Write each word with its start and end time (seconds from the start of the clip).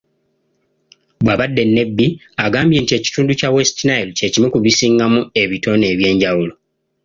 Bw'abadde 1.23 1.61
e 1.65 1.69
Nebbi, 1.75 2.07
agambye 2.45 2.77
nti 2.81 2.93
ekitundu 2.99 3.31
kya 3.39 3.49
West 3.55 3.77
Nile 3.87 4.11
ky'ekimu 4.17 4.47
ku 4.53 4.59
bisingamu 4.65 5.19
ebitone 5.41 5.85
eby'enjawulo. 5.93 6.53